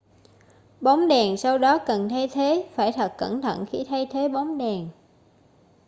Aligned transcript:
bóng 0.81 1.07
đèn 1.07 1.37
sau 1.37 1.57
đó 1.57 1.77
cần 1.77 2.09
thay 2.09 2.27
thế 2.31 2.69
phải 2.75 2.91
thật 2.91 3.13
cẩn 3.17 3.41
thận 3.41 3.65
khi 3.71 3.85
thay 3.89 4.07
thế 4.11 4.29
bóng 4.29 4.57
đèn 4.57 4.89